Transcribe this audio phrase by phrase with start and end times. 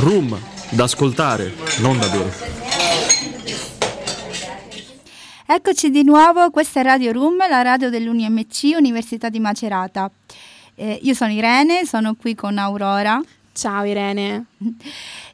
[0.00, 0.38] Room,
[0.70, 2.32] da ascoltare, non da bere.
[5.46, 10.10] Eccoci di nuovo, questa è Radio Room, la radio dell'UNIMC Università di Macerata.
[10.74, 13.20] Eh, io sono Irene, sono qui con Aurora.
[13.52, 14.46] Ciao Irene.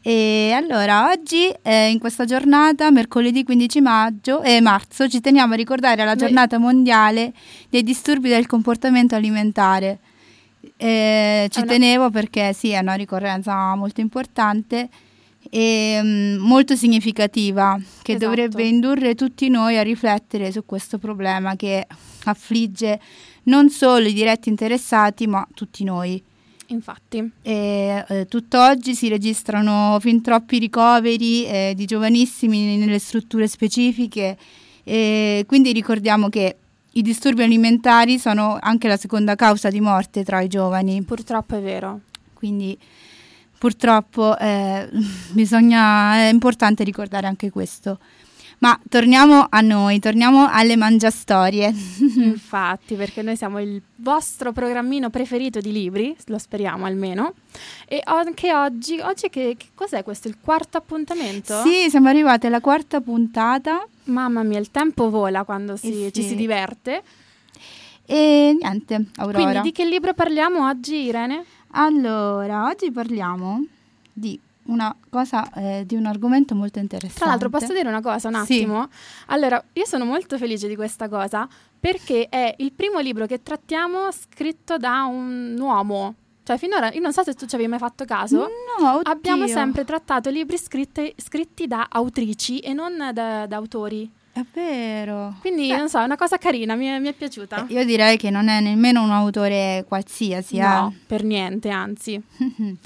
[0.02, 5.56] E allora, oggi, eh, in questa giornata, mercoledì 15 maggio, eh, marzo, ci teniamo a
[5.56, 7.32] ricordare la giornata mondiale
[7.68, 9.98] dei disturbi del comportamento alimentare.
[10.76, 14.88] Eh, ci una- tenevo perché sì, è una ricorrenza molto importante
[15.48, 18.26] e mm, molto significativa che Esatto.
[18.26, 21.86] dovrebbe indurre tutti noi a riflettere su questo problema che
[22.24, 23.00] affligge
[23.44, 26.20] non solo i diretti interessati, ma tutti noi.
[26.68, 34.36] Infatti, E, eh, tutt'oggi si registrano fin troppi ricoveri eh, di giovanissimi nelle strutture specifiche
[34.82, 36.56] e quindi ricordiamo che
[36.96, 41.60] i disturbi alimentari sono anche la seconda causa di morte tra i giovani, purtroppo è
[41.60, 42.00] vero.
[42.32, 42.76] quindi
[43.58, 44.88] purtroppo eh,
[45.32, 47.98] bisogna, è importante ricordare anche questo.
[48.58, 51.68] Ma torniamo a noi, torniamo alle mangiastorie.
[52.16, 57.34] Infatti, perché noi siamo il vostro programmino preferito di libri, lo speriamo almeno.
[57.86, 60.28] E anche oggi, oggi che, che cos'è questo?
[60.28, 61.60] Il quarto appuntamento?
[61.62, 66.22] Sì, siamo arrivati alla quarta puntata Mamma mia, il tempo vola quando si- Eh ci
[66.22, 66.28] sì.
[66.30, 67.02] si diverte.
[68.08, 69.42] e niente, Aurora.
[69.42, 71.44] Quindi di che libro parliamo oggi, Irene?
[71.72, 73.64] Allora, oggi parliamo
[74.12, 77.18] di una cosa, eh, di un argomento molto interessante.
[77.20, 78.54] Tra l'altro, posso dire una cosa un Sì.
[78.58, 78.88] attimo?
[79.26, 81.48] Allora, io sono molto felice di questa cosa
[81.80, 86.14] perché è il primo libro che trattiamo scritto da un uomo.
[86.46, 88.36] Cioè, finora, io non so se tu ci avevi mai fatto caso.
[88.78, 89.10] No, oddio.
[89.10, 94.08] Abbiamo sempre trattato libri scritti, scritti da autrici e non da, da autori.
[94.30, 95.34] È vero.
[95.40, 97.66] Quindi, Beh, non so, è una cosa carina, mi è, mi è piaciuta.
[97.66, 100.58] eh, io direi che non è nemmeno un autore qualsiasi.
[100.58, 101.04] no, eh.
[101.04, 102.22] per niente, anzi.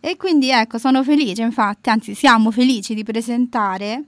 [0.00, 4.02] e quindi ecco, sono felice, infatti, anzi siamo felici di presentare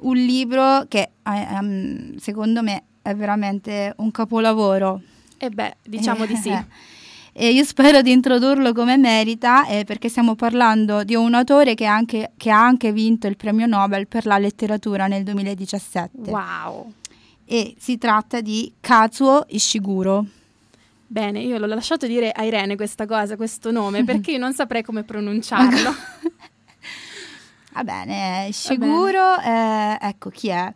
[0.00, 5.00] un libro che eh, ehm, secondo me è veramente un capolavoro.
[5.38, 6.50] E beh, diciamo di sì.
[7.38, 11.84] E io spero di introdurlo come merita eh, perché stiamo parlando di un autore che,
[11.84, 16.92] anche- che ha anche vinto il premio Nobel per la letteratura nel 2017 Wow.
[17.44, 20.24] e si tratta di Kazuo Ishiguro.
[21.06, 24.82] Bene, io l'ho lasciato dire a Irene questa cosa, questo nome, perché io non saprei
[24.82, 25.94] come pronunciarlo.
[27.74, 30.72] Va bene, Ishiguro, eh, ecco chi è.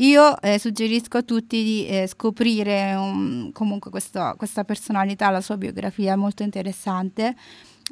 [0.00, 5.58] Io eh, suggerisco a tutti di eh, scoprire um, comunque questo- questa personalità, la sua
[5.58, 7.34] biografia è molto interessante.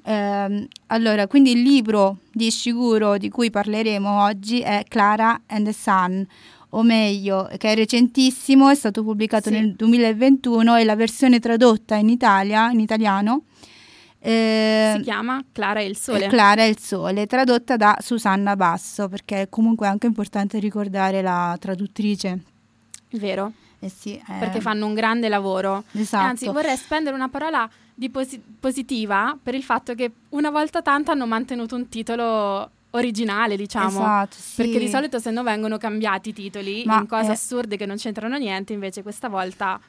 [0.05, 5.73] Ehm, allora, quindi il libro di Ishiguro di cui parleremo oggi è Clara and the
[5.75, 6.27] Sun,
[6.71, 9.57] o meglio, che è recentissimo, è stato pubblicato Sì.
[9.57, 13.43] nel 2021 e la versione tradotta in Italia, in italiano,
[14.21, 16.27] eh, si chiama Clara e il Sole.
[16.29, 21.57] Clara e il Sole, tradotta da Susanna Basso, perché è comunque anche importante ricordare la
[21.59, 22.39] traduttrice.
[23.11, 25.85] Vero, Eh sì, eh, perché fanno un grande lavoro.
[25.93, 26.25] Esatto.
[26.25, 31.11] Anzi, vorrei spendere una parola di posi- positiva per il fatto che una volta tanto
[31.11, 33.89] hanno mantenuto un titolo originale, diciamo.
[33.89, 34.63] Esatto, sì.
[34.63, 37.87] Perché di solito se no vengono cambiati i titoli Ma, in cose eh, assurde che
[37.87, 39.81] non c'entrano niente, invece questa volta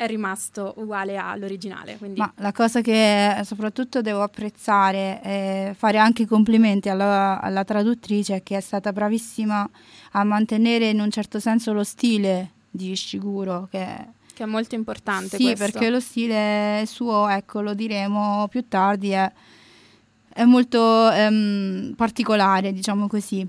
[0.00, 1.98] è rimasto uguale all'originale.
[1.98, 7.64] Quindi Ma la cosa che soprattutto devo apprezzare e fare anche i complimenti alla, alla
[7.64, 9.68] traduttrice è che è stata bravissima
[10.12, 15.36] a mantenere in un certo senso lo stile di Ishiguro, che che è molto importante
[15.36, 15.64] Sì, questo.
[15.64, 19.30] perché lo stile suo, ecco, lo diremo più tardi, è,
[20.32, 23.46] è molto ehm, particolare, diciamo così.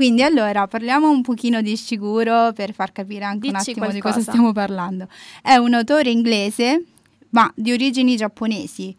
[0.00, 4.00] Quindi allora parliamo un pochino di Ishiguro per far capire anche un Dici attimo di
[4.00, 4.14] qualcosa.
[4.14, 5.08] cosa stiamo parlando.
[5.42, 6.84] È un autore inglese,
[7.28, 8.96] ma di origini giapponesi.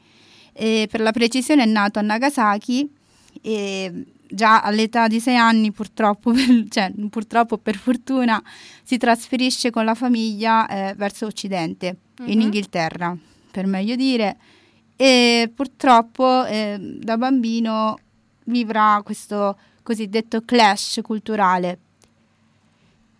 [0.53, 2.87] E per la precisione è nato a Nagasaki
[3.41, 8.39] e già all'età di sei anni purtroppo, per, cioè purtroppo per fortuna,
[8.83, 12.41] si trasferisce con la famiglia eh, verso occidente, in Mhm.
[12.41, 13.17] Inghilterra,
[13.49, 14.37] per meglio dire,
[14.95, 17.97] e purtroppo eh, da bambino
[18.43, 21.77] vivrà questo cosiddetto clash culturale.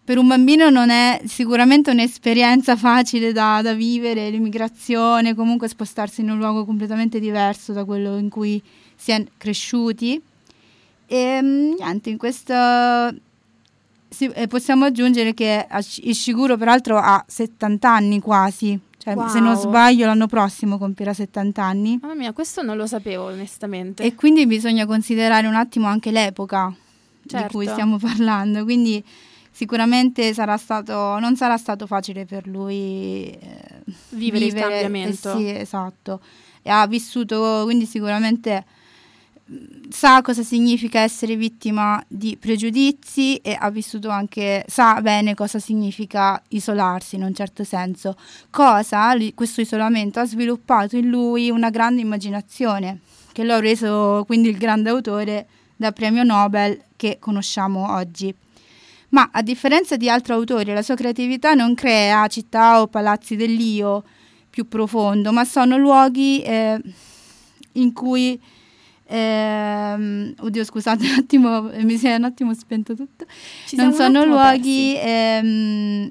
[0.04, 6.32] Per un bambino non è sicuramente un'esperienza facile da, da vivere, l'immigrazione, comunque spostarsi in
[6.32, 8.62] un luogo completamente diverso da quello in cui
[8.96, 10.22] si è cresciuti.
[11.06, 12.54] E mm, niente, in questo
[14.18, 15.68] eh, possiamo aggiungere che
[16.02, 19.62] Ishiguro peraltro ha 70 anni quasi, cioè se non Wow.
[19.62, 21.98] sbaglio l'anno prossimo compirà 70 anni.
[22.02, 24.04] Mamma mia, questo non lo sapevo onestamente.
[24.04, 26.72] E quindi bisogna considerare un attimo anche l'epoca
[27.26, 27.48] Certo.
[27.48, 28.64] di cui stiamo parlando.
[28.64, 29.04] Quindi
[29.50, 33.40] sicuramente sarà stato, non sarà stato facile per lui eh,
[34.10, 35.34] Vivere il cambiamento.
[35.34, 36.22] eh sì, esatto.
[36.62, 38.64] E ha vissuto quindi sicuramente
[39.90, 46.42] sa cosa significa essere vittima di pregiudizi e ha vissuto anche, sa bene cosa significa
[46.50, 48.16] isolarsi in un certo senso.
[48.50, 53.00] Cosa questo isolamento ha sviluppato in lui una grande immaginazione,
[53.34, 58.34] che lo ha reso quindi il grande autore da premio Nobel che conosciamo oggi.
[59.10, 64.04] Ma a differenza di altri autori, la sua creatività non crea città o palazzi dell'io
[64.50, 66.80] più profondo, ma sono luoghi eh,
[67.74, 68.40] in cui
[69.12, 73.26] eh, oddio, scusate un attimo, mi si è un attimo spento tutto.
[73.66, 76.10] Ci non sono luoghi ehm,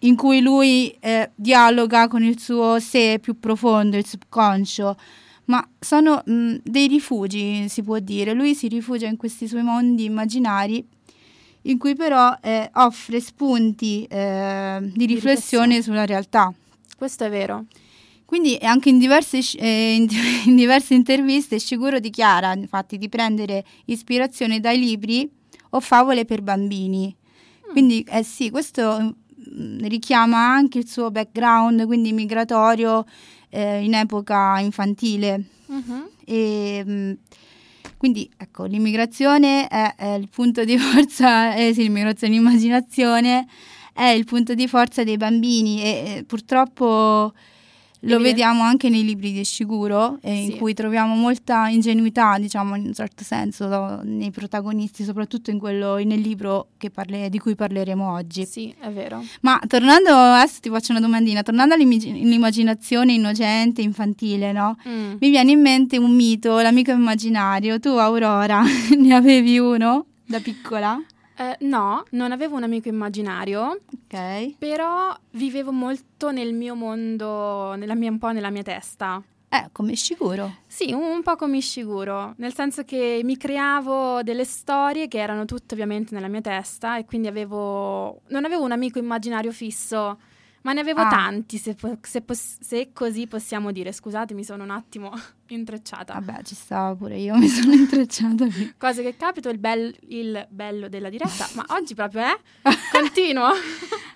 [0.00, 4.96] in cui lui eh, dialoga con il suo sé più profondo, il subconscio,
[5.46, 8.32] ma sono mh, dei rifugi, si può dire.
[8.32, 10.82] Lui si rifugia in questi suoi mondi immaginari
[11.62, 16.50] in cui però eh, offre spunti eh, di, di riflessione sulla realtà.
[16.96, 17.66] Questo è vero.
[18.28, 20.06] Quindi anche in diverse, eh, in,
[20.44, 25.26] in diverse interviste Shiguro dichiara infatti di prendere ispirazione dai libri
[25.70, 27.06] o favole per bambini.
[27.06, 27.70] Mm.
[27.70, 33.06] Quindi eh sì, questo mm, richiama anche il suo background, quindi migratorio
[33.48, 35.44] eh, in epoca infantile.
[35.72, 36.02] Mm-hmm.
[36.26, 37.12] E, mh, mm,
[37.96, 43.46] quindi ecco, l'immigrazione è, è, il punto di forza, eh sì, l'immigrazione immaginazione
[43.94, 45.88] è il punto di forza dei bambini e,
[46.18, 47.32] e purtroppo
[48.00, 50.52] lo vediamo anche nei libri di Shiguro, eh, sì.
[50.52, 55.96] in cui troviamo molta ingenuità, diciamo, in un certo senso, nei protagonisti, soprattutto in quello,
[55.96, 58.44] nel libro parle, di cui parleremo oggi.
[58.46, 59.24] Sì, è vero.
[59.40, 64.76] Ma tornando, adesso ti faccio una domandina, tornando all'immaginazione innocente, infantile, no?
[64.88, 65.16] Mm.
[65.18, 67.80] Mi viene in mente un mito, l'amico immaginario.
[67.80, 68.62] Tu, Aurora,
[68.96, 71.00] ne avevi uno da piccola?
[71.40, 73.80] Eh, no, non avevo un amico immaginario,
[74.10, 74.56] Ok.
[74.58, 79.22] però vivevo molto nel mio mondo, nella mia, un po' nella mia testa.
[79.50, 80.56] Eh, come Ishiguro.
[80.66, 85.44] Sì, un, un po' come Ishiguro, nel senso che mi creavo delle storie che erano
[85.44, 90.18] tutte ovviamente nella mia testa e quindi avevo, non avevo un amico immaginario fisso
[90.62, 91.08] ma ne avevo ah.
[91.08, 92.24] tanti, se, se,
[92.60, 93.92] se, così possiamo dire.
[93.92, 95.12] Scusate, mi sono un attimo
[95.48, 96.14] intrecciata.
[96.14, 98.46] Vabbè, ci stavo pure io, mi sono intrecciata.
[98.76, 102.38] Cose che capito, il, bel, il bello della diretta, ma oggi proprio è.
[102.62, 102.76] Eh?
[102.92, 103.48] Continuo.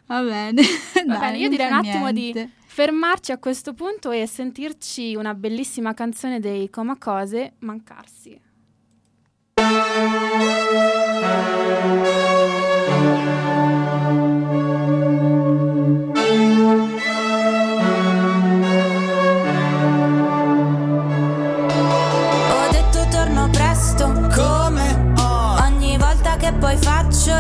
[0.06, 0.62] Va bene.
[1.06, 2.45] Va bene, io direi un attimo niente.
[2.45, 8.41] di fermarci a questo punto e sentirci una bellissima canzone dei Coma Cose, Mancarsi.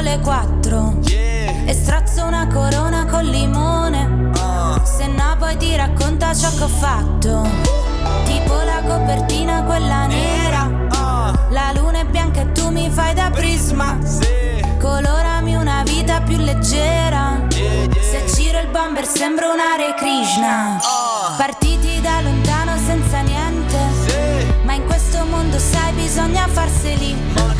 [0.02, 1.64] Le quattro yeah.
[1.64, 4.84] E strazzo una corona col limone uh.
[4.84, 7.48] Se no poi ti racconta ciò che ho fatto
[8.24, 11.52] Tipo la copertina quella nera uh.
[11.52, 14.60] La luna è bianca e tu mi fai da prisma sì.
[14.80, 18.02] Colorami una vita più leggera yeah, yeah.
[18.02, 21.36] Se giro il bomber sembra un Hare Krishna uh.
[21.36, 24.46] Partiti da lontano senza niente sì.
[24.64, 27.51] Ma in questo mondo sai bisogna farseli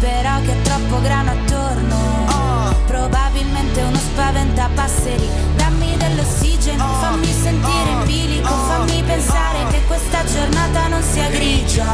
[0.00, 1.96] però che è troppo grano attorno.
[2.28, 2.74] Oh.
[2.86, 6.94] Probabilmente uno spaventa passeri Dammi dell'ossigeno, oh.
[7.00, 8.64] fammi sentire in bilico oh.
[8.66, 11.84] Fammi pensare che questa giornata non sia grigia.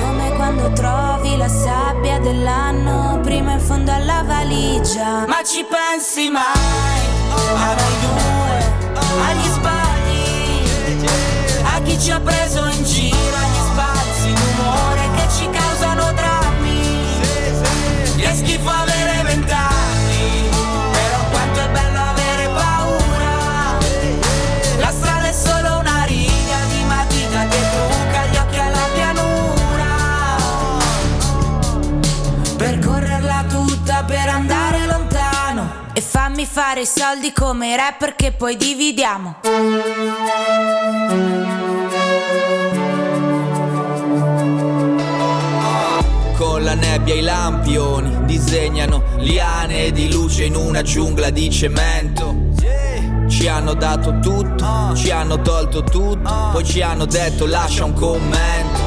[0.00, 5.26] Come quando trovi la sabbia dell'anno Prima in fondo alla valigia.
[5.26, 6.42] Ma ci pensi mai?
[7.56, 8.23] A noi due,
[36.74, 39.36] fare i soldi come rapper che poi dividiamo
[46.58, 52.34] la nebbia i lampioni disegnano liane di luce in una giungla di cemento.
[53.28, 58.80] Ci hanno dato tutto, ci hanno tolto tutto, poi ci hanno detto lascia un commento.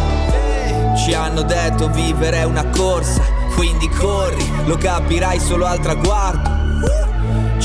[0.98, 3.22] Ci hanno detto vivere è una corsa,
[3.53, 6.57] quindi corri, lo capirai solo al traguardo.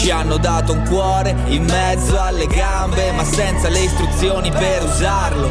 [0.02, 5.48] Ci hanno dato un cuore in mezzo alle gambe, ma senza le istruzioni per usarlo.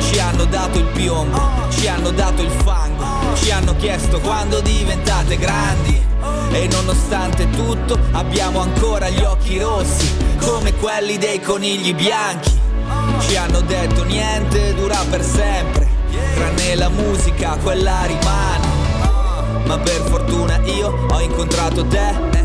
[0.00, 3.04] Ci hanno dato il piombo, ci hanno dato il fango
[3.36, 6.02] ci hanno chiesto quando diventate grandi
[6.52, 12.52] e nonostante tutto abbiamo ancora gli occhi rossi come quelli dei conigli bianchi.
[13.20, 15.88] Ci hanno detto niente dura per sempre
[16.34, 18.66] Tranne la musica, quella rimane.
[19.66, 22.43] Ma per fortuna io ho incontrato te,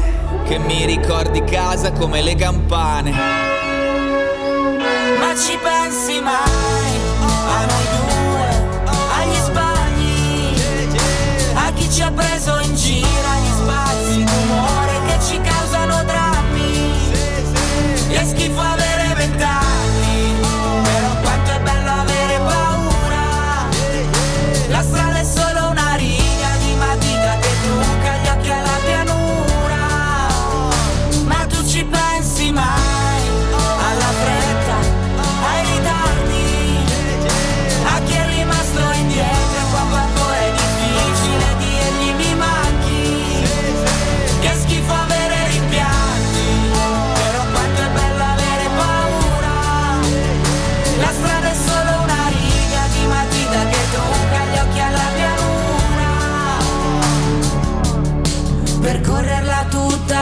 [0.50, 3.12] che mi ricordi casa come le campane.
[5.20, 6.98] Ma ci pensi mai
[7.46, 8.48] a noi due,
[9.20, 10.56] agli sbagli,
[11.54, 13.39] a chi ci ha preso in giro,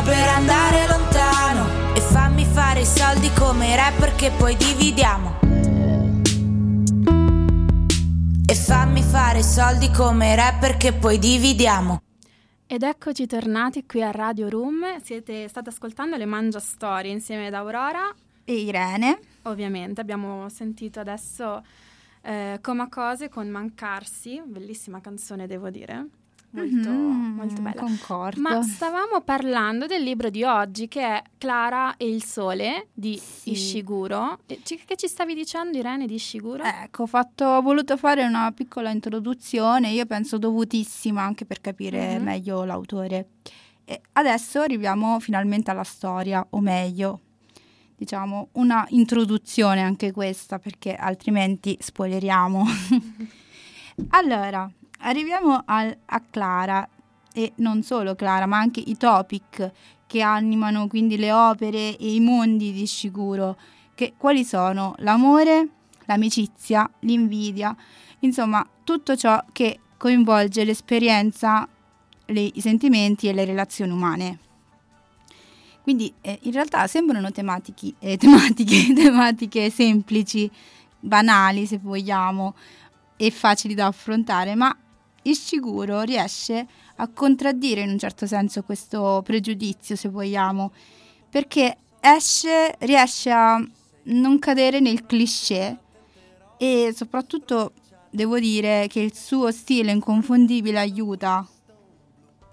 [0.08, 5.40] per andare lontano e fammi fare i soldi come rapper che poi dividiamo.
[8.50, 12.02] E fammi fare i soldi come rapper che poi dividiamo.
[12.68, 15.02] Ed eccoci tornati qui a Radio Room.
[15.04, 18.10] Siete state ascoltando le Mangia Storie insieme ad Aurora.
[18.46, 19.20] E Irene.
[19.42, 21.62] Ovviamente abbiamo sentito adesso
[22.22, 26.08] eh, Coma Cose con Mancarsi, bellissima canzone devo dire,
[26.52, 27.82] molto, Mhm, molto bella.
[27.82, 28.40] Concordo.
[28.42, 33.52] Ma stavamo parlando del libro di oggi che è Clara e il sole di Sì.
[33.52, 34.40] Ishiguro.
[34.46, 36.64] Che ci stavi dicendo Irene di Ishiguro?
[36.64, 42.18] Ecco, ho, fatto- ho voluto fare una piccola introduzione, io penso dovutissima anche per capire
[42.18, 42.24] Mhm.
[42.24, 43.28] meglio l'autore.
[43.86, 47.22] E adesso arriviamo finalmente alla storia, o meglio,
[47.96, 52.66] diciamo una introduzione anche questa, perché altrimenti spoileriamo.
[54.10, 56.88] allora, arriviamo al- a Clara,
[57.34, 59.72] e non solo Clara, ma anche i topic
[60.08, 63.58] che animano quindi le opere e i mondi di Shiguro.
[63.94, 64.96] Che, quali sono?
[65.00, 65.68] L'amore,
[66.06, 67.76] l'amicizia, l'invidia,
[68.20, 71.68] insomma tutto ciò che coinvolge l'esperienza,
[72.26, 74.40] le- i sentimenti e le relazioni umane.
[75.84, 80.50] Quindi eh, in realtà sembrano tematiche, eh, tematiche, tematiche semplici,
[81.00, 82.56] banali se vogliamo,
[83.16, 84.76] e facili da affrontare, ma
[85.30, 86.66] Ishiguro riesce
[86.96, 90.72] a contraddire in un certo senso questo pregiudizio, se vogliamo,
[91.30, 93.62] perché esce, riesce a
[94.04, 95.78] non cadere nel cliché
[96.58, 97.74] e soprattutto
[98.10, 101.46] devo dire che il suo stile inconfondibile aiuta,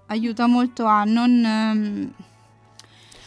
[0.06, 2.12] aiuta molto a non, ehm,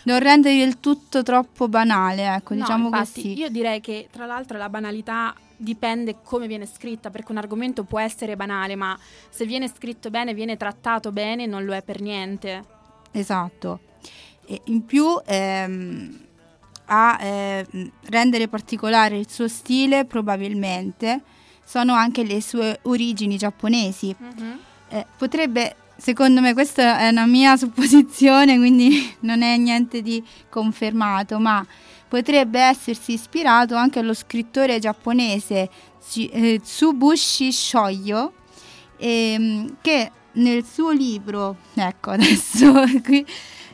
[0.03, 3.37] non rendere il tutto troppo banale, ecco, No, diciamo infatti, così.
[3.37, 7.99] Io direi che tra l'altro la banalità dipende come viene scritta, perché un argomento può
[7.99, 8.97] essere banale, ma
[9.29, 12.63] se viene scritto bene, viene trattato bene, non lo è per niente.
[13.11, 13.79] Esatto.
[14.45, 16.25] E in più ehm,
[16.85, 17.65] a eh,
[18.05, 21.21] rendere particolare il suo stile probabilmente
[21.63, 24.15] sono anche le sue origini giapponesi.
[24.89, 31.39] Eh, potrebbe, secondo me, questa è una mia supposizione, quindi non è niente di confermato,
[31.39, 31.65] ma
[32.07, 35.69] potrebbe essersi ispirato anche allo scrittore giapponese
[36.15, 38.33] eh, Tsubushi Shoyo,
[38.97, 42.73] ehm, che nel suo libro, ecco adesso
[43.03, 43.25] qui,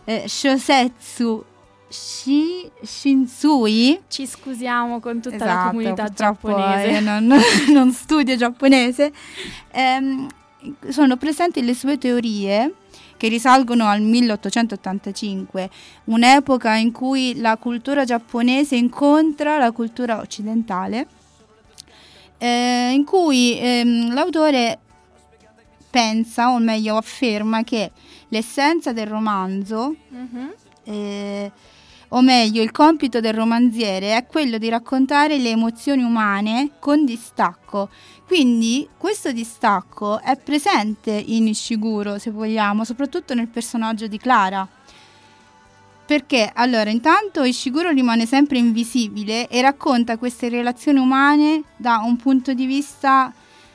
[0.06, 1.44] eh, Shosetsu
[1.90, 6.90] Shi Shinsui, Ci scusiamo con tutta la Esatto, comunità purtroppo giapponese.
[6.90, 7.40] io non,
[7.72, 9.12] non studio giapponese.
[9.72, 10.28] Ehm,
[10.90, 12.74] sono presenti le sue teorie
[13.24, 15.70] che risalgono al 1885,
[16.06, 21.08] un'epoca in cui la cultura giapponese incontra la cultura occidentale,
[22.38, 24.78] eh, in cui ehm, l'autore
[25.90, 27.92] pensa, o meglio afferma, che
[28.28, 30.54] l'essenza del romanzo Mhm.
[30.84, 31.52] eh,
[32.10, 37.90] o meglio, il compito del romanziere è quello di raccontare le emozioni umane con distacco.
[38.34, 44.68] Quindi questo distacco è presente in Ishiguro, se vogliamo, soprattutto nel personaggio di Clara.
[46.04, 52.54] Perché allora, intanto Ishiguro rimane sempre invisibile e racconta queste relazioni umane da un punto
[52.54, 53.32] di vista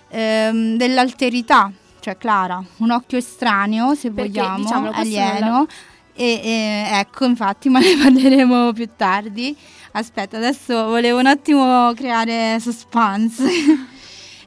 [0.09, 5.67] ehm, dell'alterità, cioè Clara, un occhio estraneo, se Perché, vogliamo, non alieno.
[6.15, 9.57] E, e, ecco, infatti, ma ne parleremo più tardi.
[9.93, 13.97] Aspetta, adesso volevo un attimo creare suspense.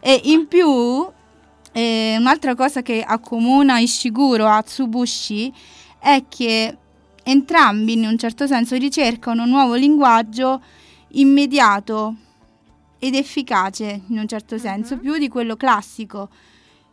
[0.02, 1.08] E in più,
[1.72, 5.54] eh, un'altra cosa che accomuna Ishiguro a Tsubushi
[6.00, 6.78] è che
[7.24, 10.62] entrambi, in un certo senso, ricercano un nuovo linguaggio
[11.10, 12.16] immediato
[12.98, 15.00] ed efficace in un certo senso, uh-huh.
[15.00, 16.30] più di quello classico.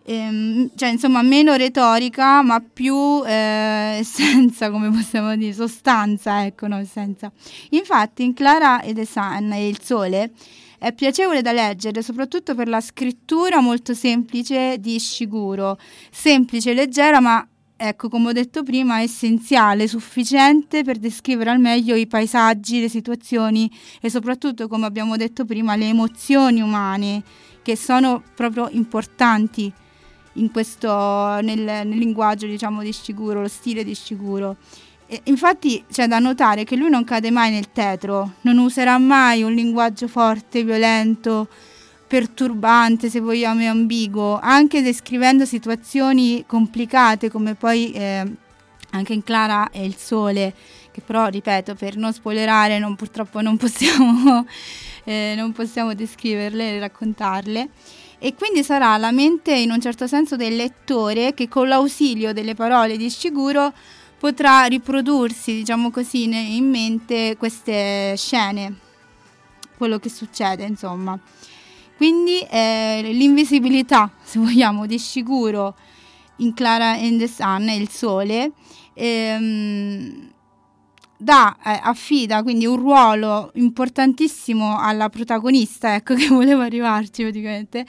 [0.04, 6.76] Ehm, cioè, insomma, meno retorica, ma più eh, essenza, come possiamo dire, sostanza, ecco, no,
[6.76, 7.32] essenza.
[7.70, 10.32] Infatti, in Clara e The Sun e Il Sole
[10.78, 15.78] è piacevole da leggere, soprattutto per la scrittura molto semplice di Shiguro,
[16.10, 22.06] semplice, leggera, ma ecco, come ho detto prima, essenziale, sufficiente per descrivere al meglio i
[22.06, 23.70] paesaggi, le situazioni
[24.00, 27.22] e soprattutto, come abbiamo detto prima, le emozioni umane
[27.62, 29.72] che sono proprio importanti
[30.52, 30.88] questo,
[31.40, 34.56] nel, nel linguaggio diciamo, di Sciguro, lo stile di Sciguro.
[35.10, 39.42] E infatti c'è da notare che lui non cade mai nel tetro, non userà mai
[39.42, 41.48] un linguaggio forte, violento,
[42.06, 48.22] perturbante, se vogliamo, e ambiguo, anche descrivendo situazioni complicate come poi eh,
[48.90, 50.52] anche in Clara e il Sole,
[50.90, 54.44] che però, ripeto, per non spoilerare, non, purtroppo non possiamo,
[55.04, 57.68] eh, non possiamo descriverle e raccontarle.
[58.18, 62.54] E quindi sarà la mente in un certo senso del lettore che con l'ausilio delle
[62.54, 63.72] parole di Shiguro
[64.18, 68.74] potrà riprodursi, diciamo così, in mente queste scene,
[69.76, 71.18] quello che succede, insomma.
[71.96, 75.74] Quindi eh, l'invisibilità, se vogliamo, di sicuro
[76.36, 78.52] in Clara and the Sun, il sole,
[78.94, 80.30] ehm,
[81.18, 87.84] dà, eh, affida quindi un ruolo importantissimo alla protagonista, ecco che volevo arrivarci praticamente,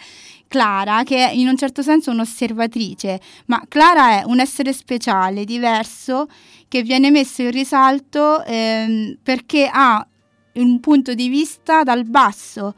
[0.48, 6.28] Clara, che è in un certo senso un'osservatrice, ma Clara è un essere speciale, diverso,
[6.68, 10.06] che viene messo in risalto ehm, perché ha
[10.54, 12.76] un punto di vista dal basso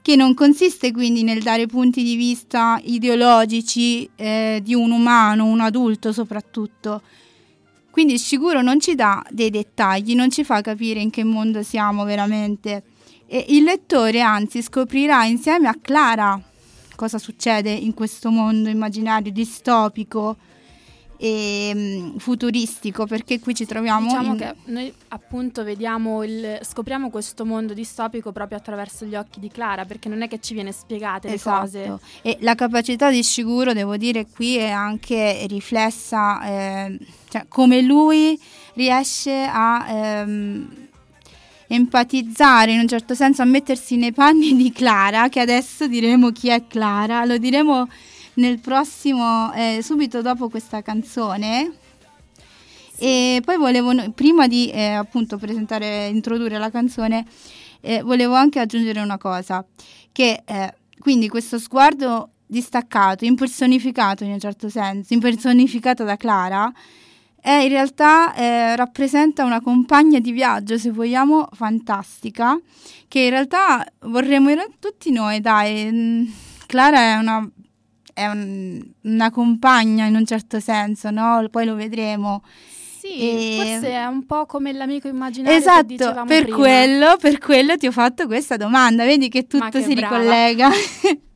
[0.00, 5.60] che non consiste quindi nel dare punti di vista ideologici eh, di un umano, un
[5.60, 7.02] adulto soprattutto.
[7.98, 12.04] Quindi sicuro non ci dà dei dettagli, non ci fa capire in che mondo siamo
[12.04, 12.84] veramente.
[13.26, 16.40] E il lettore anzi scoprirà insieme a Clara
[16.94, 20.36] cosa succede in questo mondo immaginario distopico
[21.20, 24.38] e mm, futuristico perché qui ci troviamo diciamo in...
[24.38, 29.84] che noi appunto vediamo il, scopriamo questo mondo distopico proprio attraverso gli occhi di Clara
[29.84, 31.64] perché non è che ci viene spiegate esatto.
[31.64, 37.46] le cose e la capacità di Shiguro devo dire qui è anche riflessa eh, cioè
[37.48, 38.40] come lui
[38.74, 40.86] riesce a ehm,
[41.66, 46.48] empatizzare in un certo senso a mettersi nei panni di Clara che adesso diremo chi
[46.50, 47.88] è Clara lo diremo
[48.38, 51.72] nel prossimo, eh, subito dopo questa canzone.
[52.96, 57.24] E poi volevo, prima di eh, appunto presentare, introdurre la canzone,
[57.80, 59.64] eh, volevo anche aggiungere una cosa,
[60.10, 66.72] che eh, quindi questo sguardo distaccato, impersonificato in un certo senso, impersonificato da Clara,
[67.40, 72.58] è in realtà eh, rappresenta una compagna di viaggio, se vogliamo, fantastica,
[73.06, 75.88] che in realtà vorremmo tutti noi, dai.
[75.92, 76.24] Mm,
[76.66, 77.48] Clara è una
[78.18, 81.46] è un, una compagna in un certo senso, no?
[81.50, 82.42] Poi lo vedremo.
[82.98, 83.56] Sì, e...
[83.56, 88.26] forse è un po' come l'amico immaginario esatto, per quello, per quello ti ho fatto
[88.26, 90.18] questa domanda, vedi che tutto che si brava.
[90.18, 90.68] ricollega.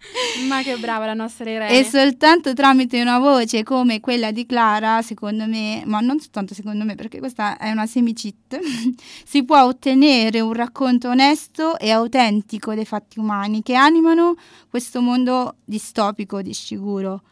[0.48, 1.78] Ma che brava la nostra Irene.
[1.78, 6.84] E soltanto tramite una voce come quella di Clara, secondo me, ma non soltanto secondo
[6.84, 8.58] me, perché questa è una semi-cheat,
[9.24, 14.36] si può ottenere un racconto onesto e autentico dei fatti umani che animano
[14.68, 17.22] questo mondo distopico di sicuro.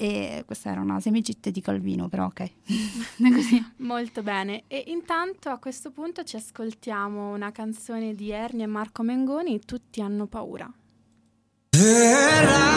[0.00, 2.50] E questa era una semicit di Calvino, però ok.
[3.78, 4.62] Molto bene.
[4.68, 10.00] E intanto a questo punto ci ascoltiamo una canzone di Ernie e Marco Mengoni, Tutti
[10.00, 10.72] hanno paura.
[11.78, 12.67] Verrà la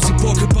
[0.00, 0.57] pussy porcupine.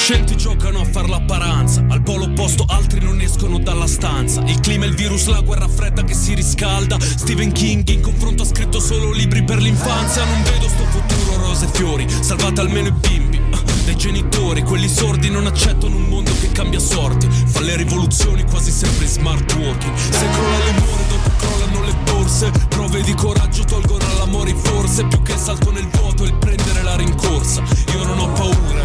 [0.00, 1.84] Adolescenti giocano a far l'apparanza.
[1.88, 4.42] Al polo opposto altri non escono dalla stanza.
[4.46, 6.98] Il clima, il virus, la guerra fredda che si riscalda.
[6.98, 10.24] Stephen King in confronto ha scritto solo libri per l'infanzia.
[10.24, 12.06] Non vedo sto futuro rose e fiori.
[12.08, 13.40] Salvate almeno i bimbi.
[13.52, 17.28] ah, Dai genitori, quelli sordi non accettano un mondo che cambia sorti.
[17.28, 19.94] Fa le rivoluzioni quasi sempre in smart working.
[19.96, 22.50] Se crolla l'umore, dopo crollano le borse.
[22.68, 25.04] Prove di coraggio tolgono all'amore forse.
[25.04, 27.62] Più che il salto nel vuoto, il prendere la rincorsa.
[27.92, 28.82] Io non ho paura,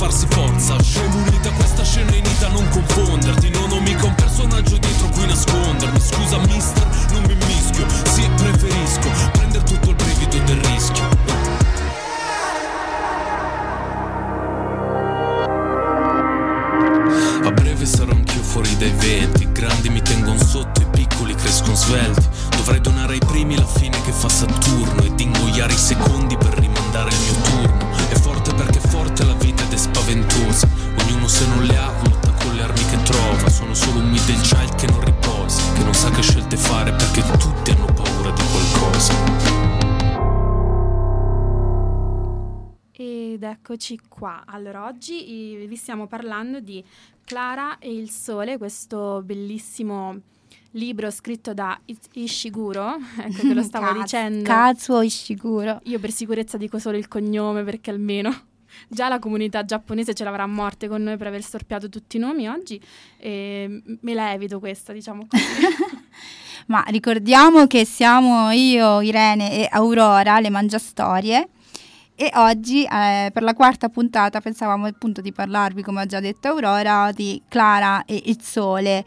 [0.00, 0.82] farsi forza.
[0.82, 3.50] Scemo unita, questa scena inita, non confonderti.
[3.50, 6.00] Non ho mica un personaggio dietro cui nascondermi.
[6.00, 7.86] Scusa, mister, non mi mischio.
[8.10, 11.09] Sì, preferisco prendere tutto il brivido del rischio.
[43.80, 44.42] Eccoci qua.
[44.44, 46.84] Allora, oggi eh, vi stiamo parlando di
[47.24, 50.20] Clara e il Sole, questo bellissimo
[50.72, 51.80] libro scritto da
[52.12, 54.44] Ishiguro, ecco che lo stavo Kaz- dicendo.
[54.44, 55.80] Kazuo Ishiguro.
[55.84, 58.30] Io per sicurezza dico solo il cognome perché almeno
[58.86, 62.20] già la comunità giapponese ce l'avrà a morte con noi per aver storpiato tutti i
[62.20, 62.78] nomi oggi
[63.16, 65.42] e me la evito questa, diciamo così.
[66.68, 71.48] Ma ricordiamo che siamo io, Irene e Aurora, le Mangiastorie.
[72.20, 76.48] E oggi, eh, per la quarta puntata, pensavamo appunto di parlarvi, come ha già detto
[76.48, 79.06] Aurora, di Clara e il Sole.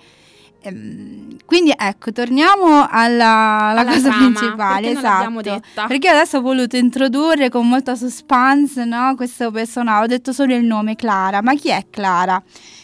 [0.64, 5.62] Ehm, quindi ecco, torniamo alla, alla Alla cosa trama, principale, esatto.
[5.88, 10.66] Perché adesso ho voluto introdurre con molta suspense no, questo personaggio, ho detto solo il
[10.66, 12.42] nome Clara, ma chi è Clara?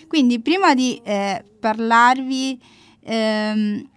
[0.07, 2.61] Quindi prima di eh, parlarvi,
[3.03, 3.89] ehm,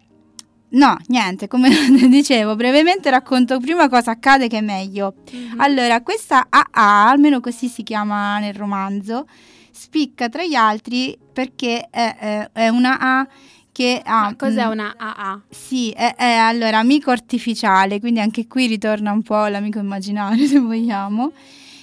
[0.72, 1.70] no, niente, come
[2.08, 5.14] dicevo, brevemente racconto prima cosa accade che è meglio.
[5.30, 5.60] Mhm.
[5.60, 9.26] Allora, questa AA, almeno così si chiama nel romanzo,
[9.70, 13.28] spicca tra gli altri perché è, è- è una A
[13.72, 14.20] che ha...
[14.24, 15.40] Ma cos'è mm, una AA?
[15.48, 20.58] sì, è, è allora amico artificiale, quindi anche qui ritorna un po' l'amico immaginario se
[20.58, 21.32] vogliamo.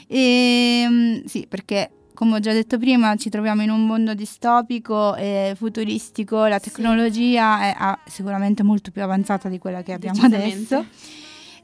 [0.08, 5.54] E, sì, perché come ho già detto prima ci troviamo in un mondo distopico e
[5.56, 6.70] futuristico, la Sì.
[6.70, 10.86] tecnologia è ah, sicuramente molto più avanzata di quella che abbiamo adesso.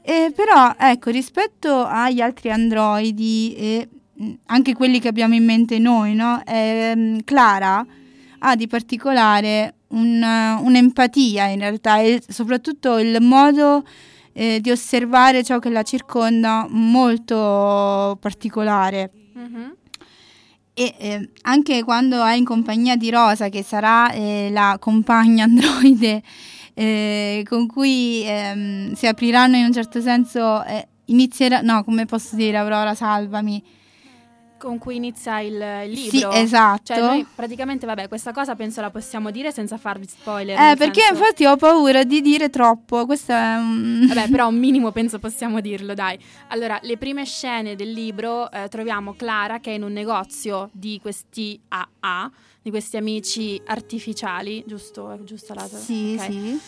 [0.00, 5.78] Eh, però ecco, rispetto agli altri androidi e mh, anche quelli che abbiamo in mente
[5.78, 6.40] noi, no?
[6.46, 7.84] Ehm, Clara
[8.38, 13.84] ha di particolare un, eh, un'empatia in realtà e soprattutto il modo
[14.32, 19.10] eh, di osservare ciò che la circonda molto particolare.
[19.34, 19.74] Mhm.
[20.78, 26.22] E eh, anche quando è in compagnia di Rosa, che sarà eh, la compagna androide
[26.74, 32.36] eh, con cui ehm, si apriranno in un certo senso, eh, inizierà, no, come posso
[32.36, 33.62] dire, Aurora, salvami.
[34.66, 35.54] Con cui inizia il,
[35.88, 36.32] il Sì, libro.
[36.32, 36.92] esatto.
[36.92, 40.58] Cioè, noi praticamente, vabbè, questa cosa penso la possiamo dire senza farvi spoiler.
[40.58, 43.06] Eh, perché senso- infatti ho paura di dire troppo.
[43.06, 44.06] Questo è un.
[44.08, 46.18] Vabbè, però un minimo penso possiamo dirlo, dai.
[46.48, 50.98] Allora, le prime scene del libro eh, troviamo Clara che è in un negozio di
[51.00, 55.18] questi AA, di questi amici artificiali, giusto?
[55.22, 56.24] Giusto la Sì, ok.
[56.24, 56.60] sì.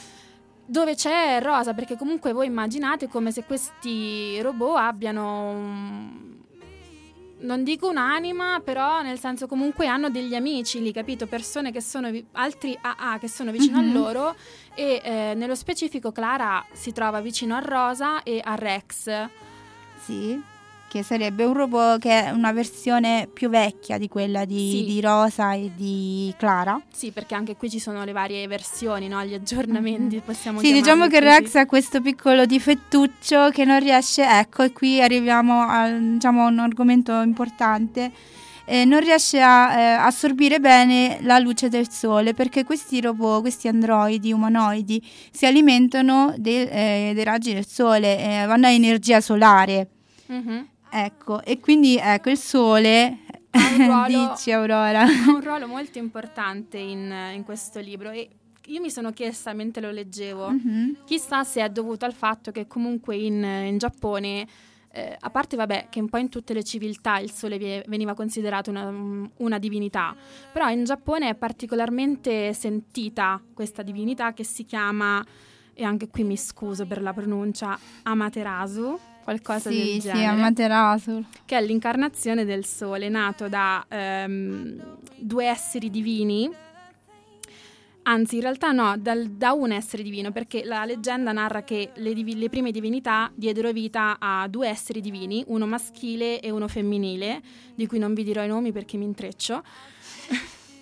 [0.70, 6.36] Dove c'è Rosa, perché comunque voi immaginate come se questi robot abbiano
[7.40, 11.26] non dico un'anima, però nel senso comunque hanno degli amici lì, capito?
[11.26, 13.88] Persone che sono vi- altri AA che sono vicino Mhm.
[13.88, 14.36] a loro
[14.74, 19.28] e eh, nello specifico Clara si trova vicino a Rosa e a Rex.
[20.04, 20.40] Sì.
[20.88, 24.84] Che sarebbe un robot che è una versione più vecchia di quella di, Sì.
[24.86, 26.80] di Rosa e di Clara.
[26.90, 29.22] Sì, perché anche qui ci sono le varie versioni, no?
[29.22, 30.64] Gli aggiornamenti, possiamo Mhm.
[30.64, 31.24] Sì, diciamo che così.
[31.40, 36.48] Rex ha questo piccolo difettuccio che non riesce, ecco, e qui arriviamo a, diciamo, a
[36.48, 38.10] un argomento importante.
[38.70, 43.66] eh, non riesce a eh, assorbire bene la luce del sole perché questi robot, questi
[43.66, 49.88] androidi umanoidi si alimentano de- eh, dei raggi del sole, eh, vanno a energia solare.
[50.26, 50.66] Mhm.
[50.90, 53.18] Ecco, e quindi ecco il sole,
[53.50, 55.02] Ha un ruolo- dici Aurora.
[55.02, 58.28] ha un ruolo molto importante in, in questo libro e
[58.66, 60.96] io mi sono chiesta mentre lo leggevo, Mhm.
[61.06, 64.46] chissà se è dovuto al fatto che comunque in, in Giappone,
[64.90, 68.12] eh, a parte vabbè che un po' in tutte le civiltà il sole vie- veniva
[68.14, 68.90] considerato una,
[69.36, 70.14] una divinità,
[70.52, 75.24] però in Giappone è particolarmente sentita questa divinità che si chiama,
[75.72, 78.98] e anche qui mi scuso per la pronuncia, Amaterasu.
[79.28, 80.26] Qualcosa sì, del sì, genere.
[80.26, 81.24] Amaterasu.
[81.44, 86.50] che è l'incarnazione del sole, nato da ehm, due esseri divini.
[88.04, 92.14] Anzi, in realtà no, dal- da un essere divino, perché la leggenda narra che le,
[92.14, 97.42] divi- le prime divinità diedero vita a due esseri divini, uno maschile e uno femminile,
[97.74, 99.62] di cui non vi dirò i nomi perché mi intreccio,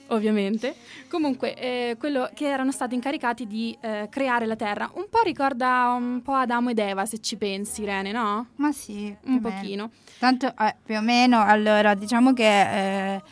[0.08, 0.74] ovviamente.
[1.08, 4.90] Comunque, eh, quello che erano stati incaricati di eh, creare la terra.
[4.94, 8.48] Un po' ricorda un po' Adamo ed Eva, se ci pensi, Irene, no?
[8.56, 9.40] Ma sì, Un o meno.
[9.40, 9.90] pochino.
[10.18, 13.22] Tanto eh, più o meno, allora diciamo che eh,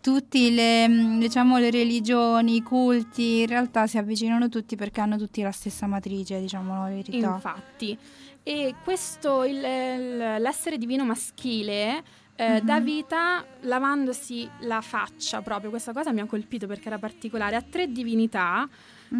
[0.00, 5.16] tutte le, mh, diciamo, le religioni, i culti, in realtà si avvicinano tutti perché hanno
[5.18, 7.26] tutti la stessa matrice, diciamo la verità.
[7.34, 7.98] Infatti,
[8.42, 12.02] e questo, il- l'essere divino maschile
[12.40, 12.84] eh, dà Mhm.
[12.84, 15.70] vita lavandosi la faccia proprio.
[15.70, 17.56] Questa cosa mi ha colpito perché era particolare.
[17.56, 18.68] Ha tre divinità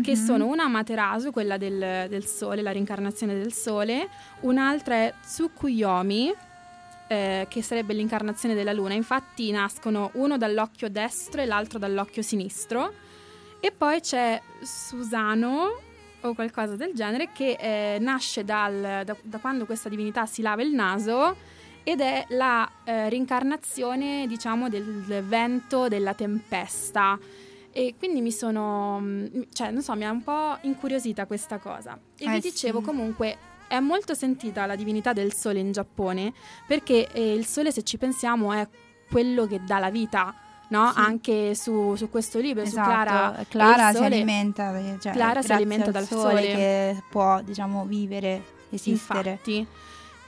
[0.02, 0.24] che Mhm.
[0.24, 4.08] sono una Amaterasu, quella del, del sole, la reincarnazione del sole,
[4.42, 6.32] un'altra è Tsukuyomi,
[7.08, 8.94] eh, che sarebbe l'incarnazione della luna.
[8.94, 12.92] Infatti nascono uno dall'occhio destro e l'altro dall'occhio sinistro.
[13.60, 15.80] E poi c'è Susano
[16.20, 20.62] o qualcosa del genere che eh, nasce dal- da, da quando questa divinità si lava
[20.62, 21.36] il naso
[21.82, 27.18] ed è la eh, reincarnazione, diciamo, del vento, della tempesta.
[27.70, 31.98] E quindi mi sono, mm, cioè, non so, mi ha un po' incuriosita questa cosa.
[32.16, 32.84] E Eh vi dicevo sì.
[32.84, 33.36] comunque,
[33.68, 36.32] è molto sentita la divinità del sole in Giappone,
[36.66, 38.66] perché eh, il sole, se ci pensiamo, è
[39.10, 40.34] quello che dà la vita,
[40.70, 40.90] no?
[40.92, 40.98] Sì.
[40.98, 43.38] Anche su, su questo libro, su Esatto, Clara.
[43.38, 46.54] e Clara il si alimenta, cioè, Clara si alimenta al dal sole, sole.
[46.54, 49.30] che può, diciamo, vivere, esistere.
[49.30, 49.66] Infatti.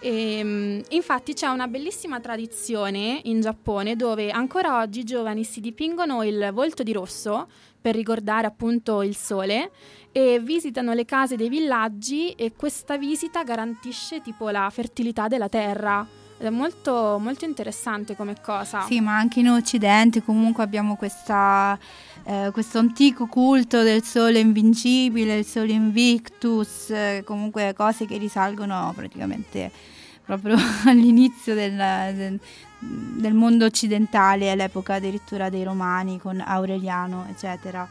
[0.03, 6.23] Ehm, infatti c'è una bellissima tradizione in Giappone dove ancora oggi i giovani si dipingono
[6.23, 7.49] il volto di rosso
[7.81, 9.71] per ricordare appunto il sole
[10.13, 16.07] e visitano le case dei villaggi e questa visita garantisce tipo la fertilità della terra.
[16.39, 18.81] Ed è molto, molto interessante come cosa.
[18.83, 21.79] Sì, ma anche in Occidente comunque abbiamo questa,
[22.25, 28.93] eh, questo antico culto del sole invincibile, il sole invictus, eh, comunque cose che risalgono
[28.95, 29.71] praticamente
[30.25, 30.57] proprio
[30.87, 31.77] all'inizio del,
[32.15, 32.41] del-
[32.83, 37.87] del mondo occidentale, all'epoca addirittura dei Romani con Aureliano, eccetera.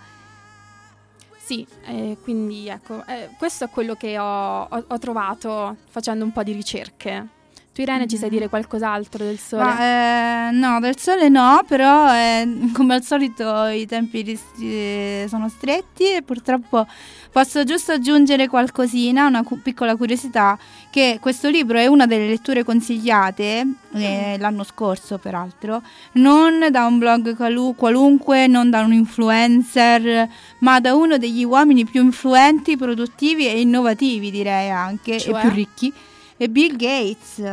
[1.38, 6.32] Sì, eh, quindi ecco, eh, questo è quello che ho, ho- ho trovato facendo un
[6.32, 7.28] po' di ricerche.
[7.80, 9.64] Tu Irene ci sai dire qualcos'altro del sole?
[9.64, 15.26] Ma, eh, no, del sole no, però eh, come al solito i tempi ris- eh,
[15.30, 16.86] sono stretti e purtroppo
[17.32, 20.58] posso giusto aggiungere qualcosina, una cu- piccola curiosità,
[20.92, 25.82] che questo libro è una delle letture consigliate, eh, l'anno scorso peraltro,
[26.14, 30.28] non da un blog qualu- qualunque, non da un influencer,
[30.60, 35.38] ma da uno degli uomini più influenti, produttivi e innovativi direi anche, Cioè?
[35.38, 35.94] e più ricchi,
[36.44, 37.44] è Bill Gates.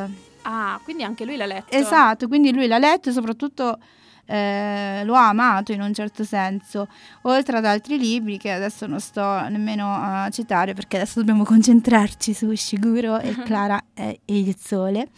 [0.42, 1.76] Ah, quindi anche lui l'ha letto.
[1.76, 3.78] Esatto, quindi lui l'ha letto e soprattutto
[4.26, 6.88] eh, lo ha amato in un certo senso,
[7.22, 12.32] oltre ad altri libri che adesso non sto nemmeno a citare perché adesso dobbiamo concentrarci
[12.32, 15.08] su Shiguro e Clara e, e il sole.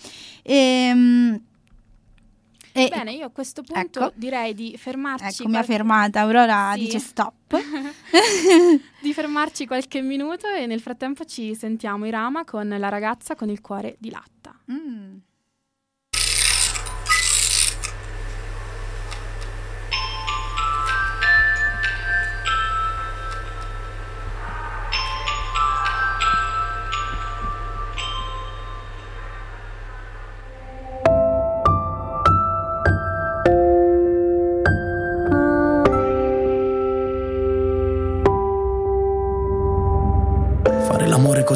[0.43, 1.39] Ehm,
[2.85, 4.13] E, Bene, io a questo punto Ecco.
[4.15, 5.25] direi di fermarci.
[5.25, 6.81] ecco, mi ha qualche- fermata, Aurora Sì.
[6.81, 7.35] dice stop.
[9.01, 13.61] di fermarci qualche minuto e nel frattempo ci sentiamo Irama con la ragazza con il
[13.61, 14.55] cuore di latta.
[14.71, 15.17] Mm.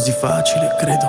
[0.02, 1.06] Così facile, credo.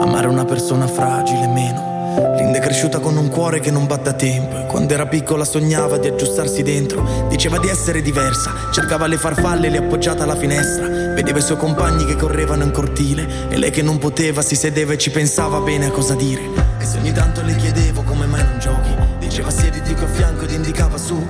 [0.00, 1.88] Amare una persona fragile, meno.
[2.36, 4.56] Linda è cresciuta con un cuore che non batte a tempo.
[4.56, 7.26] E quando era piccola sognava di aggiustarsi dentro.
[7.28, 8.52] Diceva di essere diversa.
[8.70, 10.86] Cercava le farfalle lì appoggiata alla finestra.
[10.86, 13.48] Vedeva i suoi compagni che correvano in cortile.
[13.48, 16.42] E lei che non poteva si sedeva e ci pensava bene a cosa dire.
[16.78, 18.94] E se ogni tanto le chiedevo come mai non giochi.
[19.18, 21.20] Diceva siediti qui a fianco ed indicava su.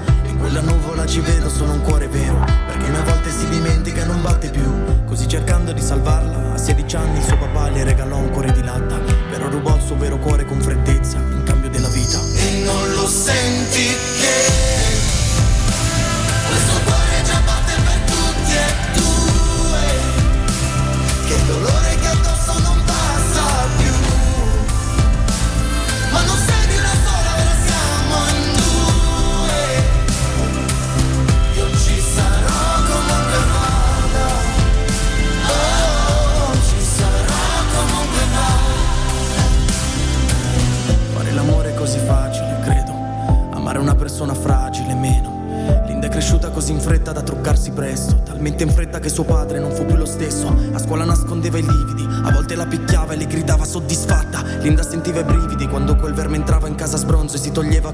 [0.40, 2.42] Quella nuvola ci vedo solo un cuore vero.
[2.66, 5.04] Perché a volte si dimentica e non batte più.
[5.04, 7.99] Così cercando di salvarla, a 16 anni suo papà le regalò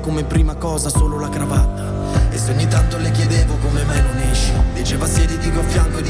[0.06, 2.30] come prima cosa solo la cravatta.
[2.30, 6.06] E se ogni tanto le chiedevo come mai non esci, diceva siediti a fianco ed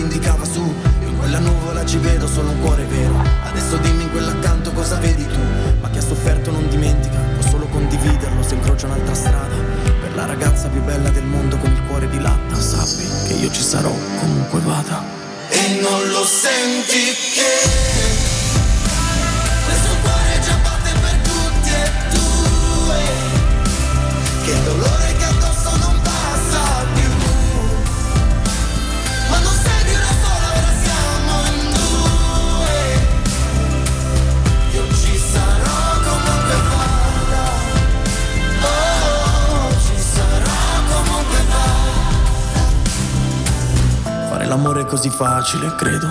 [44.96, 46.08] così facile, credo.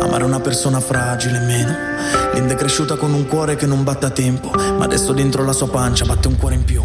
[0.00, 1.76] Amare una persona fragile, meno.
[2.32, 5.52] Linda è cresciuta con un cuore che non batte a tempo, ma adesso dentro la
[5.52, 6.82] sua pancia batte un cuore in più.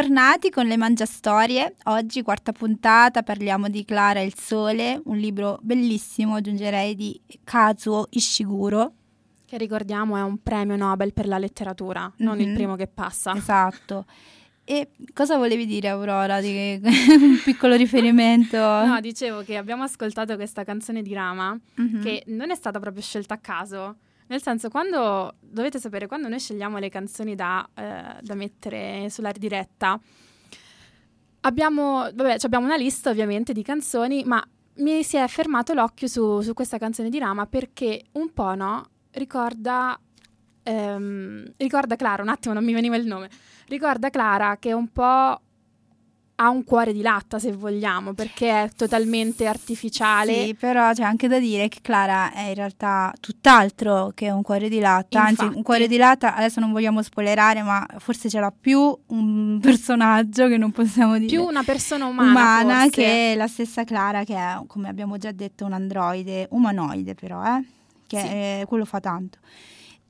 [0.00, 1.74] Bentornati con le Mangiastorie.
[1.84, 8.04] Oggi, quarta puntata, parliamo di Clara e il Sole, un libro bellissimo, aggiungerei, di Kazuo
[8.10, 8.92] Ishiguro.
[9.46, 12.54] Che ricordiamo è un premio Nobel per la letteratura, non il Mhm.
[12.54, 13.34] primo che passa.
[13.34, 14.04] Esatto.
[14.64, 16.42] E cosa volevi dire, Aurora?
[16.42, 16.78] Di
[17.18, 18.58] un piccolo riferimento?
[18.58, 22.02] No, dicevo che abbiamo ascoltato questa canzone di Rama Mhm.
[22.02, 23.96] che non è stata proprio scelta a caso.
[24.28, 29.30] Nel senso, quando dovete sapere, quando noi scegliamo le canzoni da, eh, da mettere sulla
[29.32, 29.98] diretta,
[31.40, 34.44] abbiamo, vabbè, abbiamo una lista ovviamente di canzoni, ma
[34.76, 38.84] mi si è fermato l'occhio su, su questa canzone di Rama perché un po', no,
[39.12, 39.98] ricorda,
[40.62, 43.30] ehm, ricorda Clara, un attimo non mi veniva il nome,
[43.68, 45.40] ricorda Clara che un po'
[46.38, 50.44] ha un cuore di latta se vogliamo, perché è totalmente artificiale.
[50.46, 54.68] Sì, però c'è anche da dire che Clara è in realtà tutt'altro che un cuore
[54.68, 55.20] di latta.
[55.20, 55.56] Anzi, Infatti.
[55.56, 60.46] un cuore di latta, adesso non vogliamo spoilerare, ma forse ce l'ha più un personaggio
[60.48, 61.26] che non possiamo dire.
[61.30, 62.90] Più una persona umana, forse.
[62.90, 67.42] che è la stessa Clara, che è, come abbiamo già detto, un androide, umanoide però,
[67.44, 67.64] eh?
[68.06, 68.26] Che Sì.
[68.26, 69.38] eh, quello fa tanto.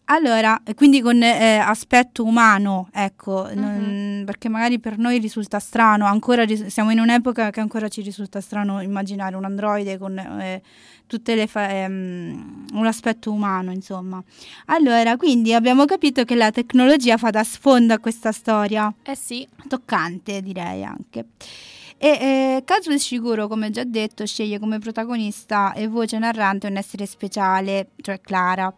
[0.09, 6.45] Allora, quindi con eh, aspetto umano, ecco, non- perché magari per noi risulta strano, ancora
[6.45, 10.63] ris- siamo in un'epoca che ancora ci risulta strano immaginare un androide con eh,
[11.09, 14.23] tutte le fa- ehm, un aspetto umano, insomma.
[14.67, 19.47] Allora, quindi abbiamo capito che la tecnologia fa da sfondo a questa storia Eh sì,
[19.67, 21.25] toccante direi anche.
[21.99, 27.07] E eh, Kazuo Ishiguro, come già detto, sceglie come protagonista e voce narrante un essere
[27.07, 28.73] speciale, cioè Clara.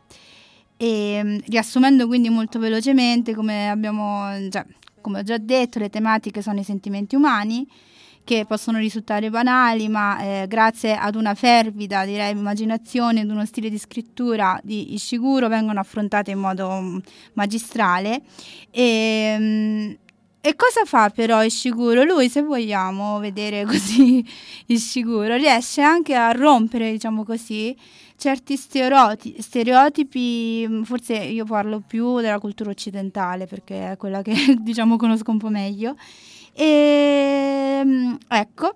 [0.79, 4.65] E, mm, riassumendo quindi molto velocemente, come abbiamo già,
[5.03, 7.67] come ho già detto, le tematiche sono i sentimenti umani
[8.29, 13.71] che possono risultare banali, ma eh, grazie ad una fervida, direi, immaginazione ed uno stile
[13.71, 16.99] di scrittura di Ishiguro vengono affrontate in modo mm,
[17.33, 18.21] magistrale.
[18.71, 19.91] E, mm,
[20.43, 22.05] e cosa fa però Ishiguro?
[22.05, 24.23] Lui, se vogliamo vedere così
[24.67, 27.75] Ishiguro, riesce anche a rompere, diciamo così,
[28.19, 34.35] certi stereoti- stereotipi, mm, forse io parlo più della cultura occidentale perché è quella che
[34.59, 35.95] diciamo conosco un po' meglio.
[36.53, 38.75] E mm, ecco.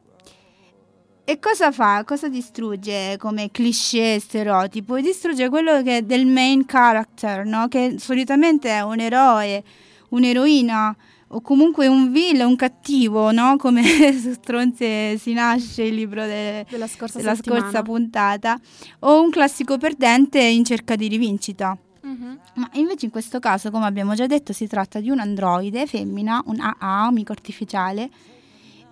[1.24, 2.02] E cosa fa?
[2.04, 5.00] Cosa distrugge come cliché stereotipo?
[5.00, 7.68] Distrugge quello che è del main character, no?
[7.68, 9.62] Che solitamente è un eroe,
[10.10, 10.96] un'eroina
[11.34, 13.56] o comunque un villain, un cattivo, no?
[13.56, 18.58] Come su Stronze si nasce il libro de- della scorsa della scorsa puntata,
[19.00, 21.76] o un classico perdente in cerca di rivincita.
[22.02, 22.38] Mhm.
[22.54, 26.42] Ma invece in questo caso, come abbiamo già detto, si tratta di un androide femmina,
[26.46, 28.10] un AA, amico artificiale,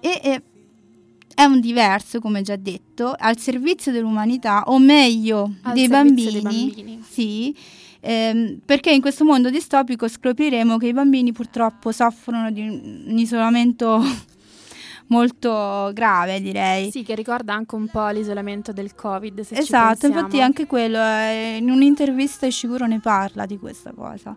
[0.01, 0.43] e, e
[1.35, 6.33] è un diverso, come già detto, al servizio dell'umanità, o meglio, dei bambini.
[6.33, 7.03] dei bambini.
[7.07, 7.55] Sì,
[8.01, 14.03] ehm, perché in questo mondo distopico scopriremo che i bambini purtroppo soffrono di un isolamento
[15.09, 16.91] molto grave, direi.
[16.91, 19.47] Sì, che ricorda anche un po' l'isolamento del Covid.
[19.51, 24.37] Esatto, infatti anche quello, eh, in un'intervista Ishiguro ne parla di questa cosa.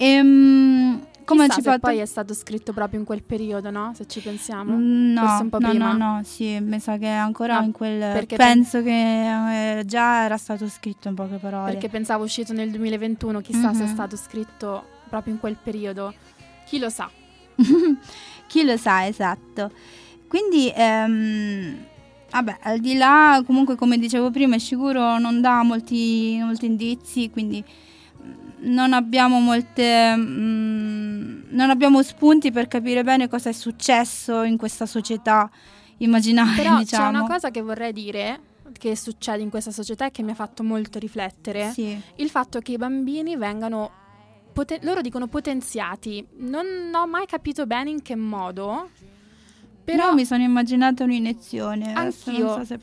[0.00, 3.92] Ehm, come Chissà fa poi è stato scritto proprio in quel periodo, no?
[3.94, 4.76] Se ci pensiamo.
[4.76, 5.92] Mm, No, Forse un po' no, prima.
[5.92, 8.26] no, no, sì, mi sa che ancora No, in quel...
[8.26, 11.72] Penso che eh, già era stato scritto in poche parole.
[11.72, 13.92] Perché pensavo uscito nel 2021, chissà se è Mhm.
[13.92, 16.14] stato scritto proprio in quel periodo.
[16.64, 17.10] Chi lo sa?
[18.46, 19.70] Chi lo sa, esatto.
[20.28, 21.76] Quindi, ehm,
[22.30, 27.62] vabbè, al di là, comunque come dicevo prima, sicuro non dà molti, molti indizi, quindi
[28.60, 30.14] non abbiamo molte...
[30.16, 35.50] mm, non abbiamo spunti per capire bene cosa è successo in questa società
[35.98, 37.02] immaginaria, Però diciamo.
[37.04, 38.40] c'è una cosa che vorrei dire
[38.78, 41.70] che succede in questa società e che mi ha fatto molto riflettere.
[41.72, 41.98] Sì.
[42.16, 43.90] Il fatto che i bambini vengano,
[44.52, 46.24] poten- loro dicono potenziati.
[46.38, 48.90] Non ho mai capito bene in che modo.
[49.84, 51.92] Però Però mi sono immaginata un'iniezione.
[51.94, 52.44] Adesso Anch'io.
[52.46, 52.78] Non so se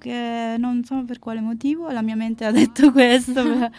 [0.00, 3.40] perché, non so per quale motivo, la mia mente ha detto questo.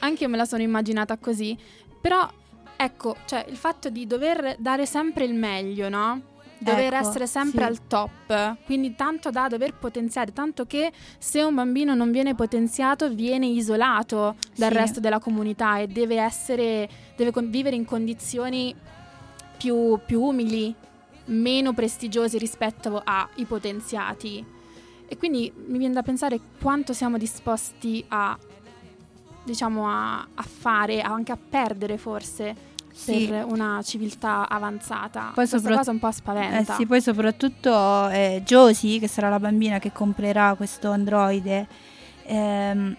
[0.00, 1.56] anche io me la sono immaginata così.
[2.00, 2.28] Però
[2.76, 6.20] ecco, cioè il fatto di dover dare sempre il meglio, no?
[6.58, 7.66] Dover Ecco, essere sempre sì.
[7.70, 13.08] al top, quindi tanto da dover potenziare, tanto che se un bambino non viene potenziato
[13.12, 14.76] viene isolato dal Sì.
[14.76, 18.72] resto della comunità e deve essere, deve con- vivere in condizioni
[19.58, 20.72] più, più umili,
[21.24, 24.51] meno prestigiosi rispetto ai potenziati.
[25.12, 28.34] E quindi mi viene da pensare quanto siamo disposti a,
[29.44, 32.54] diciamo, a, a fare, anche a perdere forse
[32.94, 33.26] Sì.
[33.26, 35.24] per una civiltà avanzata.
[35.24, 36.74] Poi Questa sopra- cosa un po' Eh spaventa.
[36.76, 41.66] sì, poi soprattutto eh, Josie, che sarà la bambina che comprerà questo androide,
[42.24, 42.96] ehm,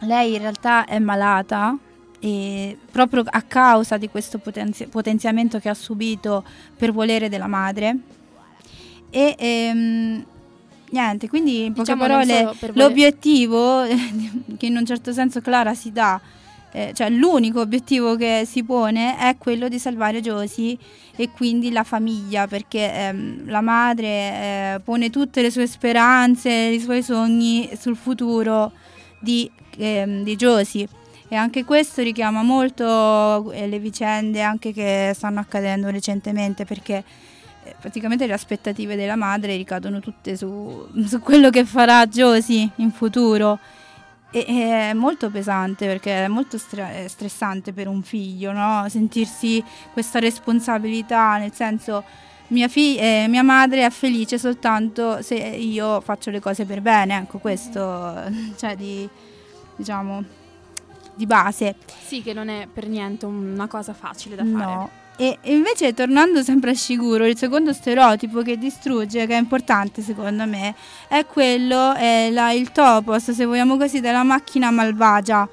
[0.00, 1.74] lei in realtà è malata
[2.20, 6.44] e proprio a causa di questo potenzi- potenziamento che ha subito
[6.76, 7.96] per volere della madre.
[9.08, 10.24] E ehm,
[10.90, 13.82] niente, quindi in poche Diciamo parole l'obiettivo
[14.56, 16.20] che in un certo senso Clara si dà,
[16.72, 20.76] eh, cioè l'unico obiettivo che si pone è quello di salvare Josie
[21.16, 26.78] e quindi la famiglia, perché ehm, la madre eh, pone tutte le sue speranze, i
[26.78, 28.72] suoi sogni sul futuro
[29.18, 30.88] di, ehm, di Josie.
[31.30, 37.02] E anche questo richiama molto eh, le vicende anche che stanno accadendo recentemente, perché
[37.80, 43.58] praticamente le aspettative della madre ricadono tutte su, su quello che farà Josie in futuro.
[44.30, 48.86] E, è molto pesante perché è molto stre- eh, stressante per un figlio, no?
[48.88, 49.62] Sentirsi
[49.92, 52.04] questa responsabilità, nel senso
[52.48, 57.16] mia, fi- eh, mia madre è felice soltanto se io faccio le cose per bene,
[57.18, 58.14] ecco questo,
[58.56, 59.08] cioè di,
[59.76, 60.24] diciamo,
[61.14, 61.74] di base.
[62.04, 64.74] Sì, che non è per niente una cosa facile da fare.
[64.74, 64.90] No.
[65.20, 70.46] E invece tornando sempre a Shiguro, il secondo stereotipo che distrugge, che è importante secondo
[70.46, 70.76] me,
[71.08, 75.48] è quello, è la- il topos, se vogliamo così, della macchina malvagia,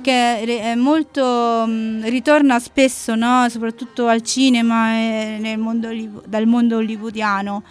[0.00, 3.46] che è molto, mh, ritorna spesso, no?
[3.50, 5.88] soprattutto al cinema e mondo
[6.24, 7.62] dal mondo hollywoodiano.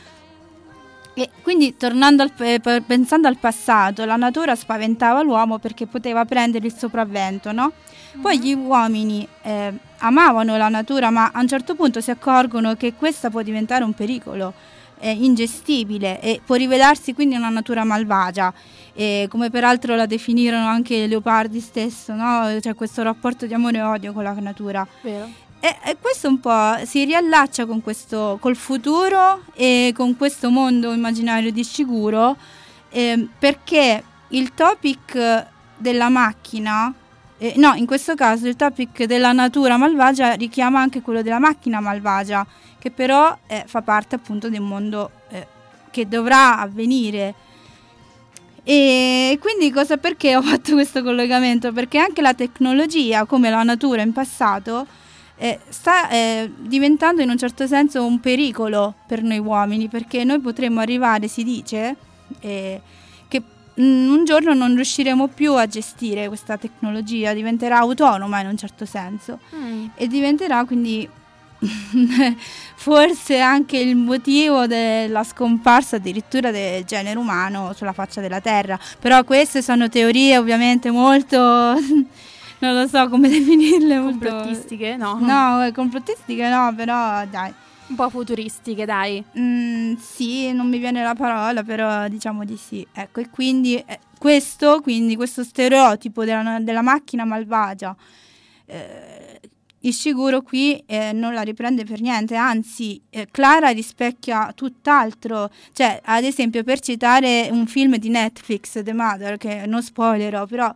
[1.21, 6.23] E quindi tornando al, eh, pe- pensando al passato, la natura spaventava l'uomo perché poteva
[6.23, 7.73] prendere il sopravvento, no?
[8.21, 12.93] Poi gli uomini eh, amavano la natura, ma a un certo punto si accorgono che
[12.93, 14.53] questa può diventare un pericolo
[14.99, 18.53] eh, ingestibile e può rivelarsi quindi una natura malvagia,
[18.93, 22.47] e come peraltro la definirono anche Leopardi stesso, no?
[22.61, 24.87] C'è questo rapporto di amore e odio con la natura.
[25.01, 25.27] Vero?
[25.61, 30.93] E, e questo un po' si riallaccia con questo, col futuro e con questo mondo
[30.93, 32.37] immaginario di sicuro,
[32.89, 36.93] eh, perché il topic della macchina,
[37.37, 41.81] eh, no, in questo caso il topic della natura malvagia richiama anche quello della macchina
[41.81, 42.45] malvagia,
[42.79, 45.45] che però eh, fa parte appunto di un mondo eh,
[45.91, 47.35] che dovrà avvenire.
[48.63, 51.73] E quindi cosa perché ho fatto questo collegamento?
[51.73, 54.85] Perché anche la tecnologia, come la natura in passato,
[55.41, 60.39] eh, sta eh, diventando in un certo senso un pericolo per noi uomini, perché noi
[60.39, 61.95] potremmo arrivare, si dice,
[62.41, 62.81] eh,
[63.27, 63.41] che
[63.79, 68.85] mm, un giorno non riusciremo più a gestire questa tecnologia, diventerà autonoma in un certo
[68.85, 69.87] senso Mm.
[69.95, 71.07] e diventerà quindi
[72.75, 78.79] forse anche il motivo della scomparsa addirittura del genere umano sulla faccia della Terra.
[78.99, 81.37] Però queste sono teorie ovviamente molto,
[82.59, 84.27] non lo so come definirle, molto...
[84.27, 84.95] Complottistiche?
[84.95, 85.17] No.
[85.19, 87.53] No, eh, complottistiche no, però dai.
[87.87, 89.23] Un po' futuristiche, dai.
[89.37, 92.85] Mm, sì, non mi viene la parola, però diciamo di sì.
[92.93, 97.95] Ecco, e quindi eh, questo, quindi questo stereotipo della, della macchina malvagia,
[98.65, 99.39] eh,
[99.81, 106.25] Ishiguro qui eh, non la riprende per niente, anzi eh, Clara rispecchia tutt'altro, cioè ad
[106.25, 110.73] esempio per citare un film di Netflix, The Mother, che non spoilerò, però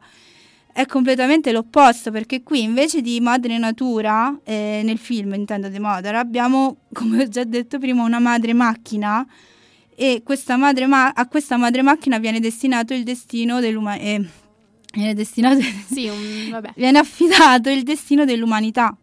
[0.74, 6.16] è completamente l'opposto perché qui invece di madre natura, eh, nel film intendo The Mother,
[6.16, 9.26] abbiamo, come ho già detto prima, una madre macchina
[9.96, 14.04] e questa madre ma- a questa madre macchina viene destinato il destino dell'umanità.
[14.04, 14.26] Eh,
[14.94, 15.62] viene destinato...
[15.62, 18.98] Sì, un, viene affidato il destino dell'umanità.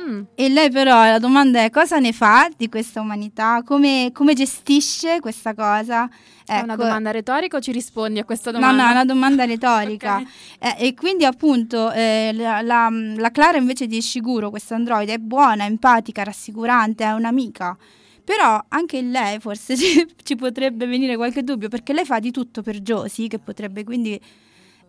[0.00, 0.22] Mm.
[0.34, 3.62] E lei però la domanda è cosa ne fa di questa umanità?
[3.64, 6.08] Come, come gestisce questa cosa?
[6.46, 6.82] È una Ecco.
[6.82, 8.82] domanda retorica o ci rispondi a questa No, domanda?
[8.82, 10.16] no, è una domanda retorica.
[10.60, 10.78] Ok.
[10.78, 15.18] Eh, e quindi appunto eh, la, la- la Clara invece di Ishiguro, questa androide, è
[15.18, 17.76] buona, empatica, rassicurante, è un'amica.
[18.24, 22.30] Però anche in lei forse ci, ci potrebbe venire qualche dubbio perché lei fa di
[22.30, 24.20] tutto per Josie, che potrebbe quindi...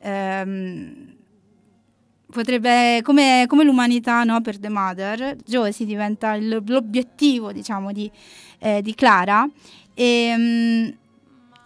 [0.01, 1.19] ehm,
[2.31, 8.09] potrebbe, come, come l'umanità no, per The Mother, Josie diventa il- l'obiettivo, diciamo, di,
[8.59, 9.47] eh, di Clara.
[9.93, 10.95] E,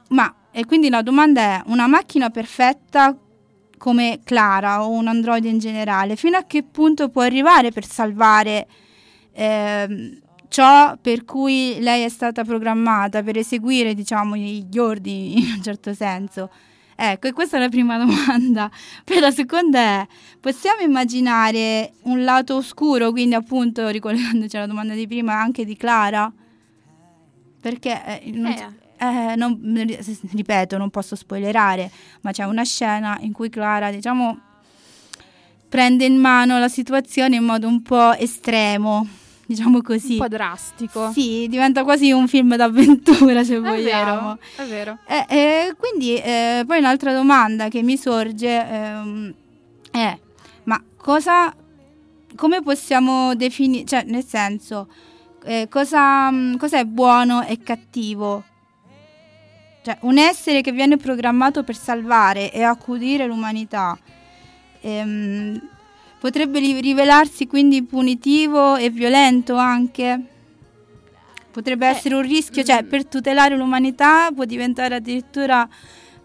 [0.09, 3.17] ma, e quindi la domanda è, una macchina perfetta
[3.77, 8.67] come Clara o un androide in generale, fino a che punto può arrivare per salvare
[9.33, 15.61] ehm, ciò per cui lei è stata programmata, per eseguire, diciamo, gli ordini in un
[15.61, 16.49] certo senso?
[16.97, 18.69] Ecco, e questa è la prima domanda.
[19.03, 20.07] Poi la seconda è,
[20.39, 26.31] possiamo immaginare un lato oscuro, quindi appunto ricollegandoci alla domanda di prima, anche di Clara?
[27.61, 29.31] Perché, eh, non- Eh.
[29.31, 29.59] eh, non-
[30.31, 31.91] ripeto, non posso spoilerare,
[32.21, 34.39] ma c'è una scena in cui Clara, diciamo,
[35.67, 39.05] prende in mano la situazione in modo un po' estremo,
[39.47, 40.13] diciamo così.
[40.13, 41.11] Un po' drastico.
[41.11, 44.37] Sì, diventa quasi un film d'avventura se È vogliamo.
[44.37, 44.97] vero, è vero.
[45.07, 49.33] Eh, eh, quindi eh, poi un'altra domanda che mi sorge ehm,
[49.91, 50.17] è
[50.63, 51.53] ma cosa
[52.35, 54.87] come possiamo definire cioè nel senso
[55.45, 58.43] eh, cosa mh, cos'è buono e cattivo
[59.83, 63.97] cioè un essere che viene programmato per salvare e accudire l'umanità
[64.81, 65.69] ehm,
[66.25, 70.19] potrebbe ri- rivelarsi quindi punitivo e violento anche
[71.51, 72.87] potrebbe Eh, essere un rischio, cioè mm.
[72.89, 75.67] per tutelare l'umanità può diventare addirittura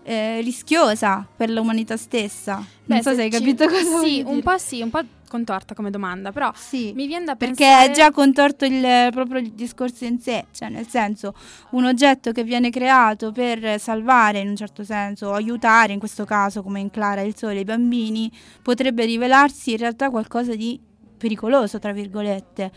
[0.03, 2.55] eh, rischiosa per l'umanità stessa.
[2.87, 5.75] Non Beh, so se hai ci- capito cosa Sì, un po' sì, un po' contorta
[5.75, 6.93] come domanda, però Sì.
[6.95, 7.87] mi viene da Perché pensare...
[7.87, 11.33] è già contorto il, proprio il discorso in sé, cioè nel senso
[11.71, 16.25] un oggetto che viene creato per salvare in un certo senso o aiutare, in questo
[16.25, 20.79] caso come in Clara il Sole, i bambini, potrebbe rivelarsi in realtà qualcosa di
[21.17, 22.73] pericoloso, tra virgolette.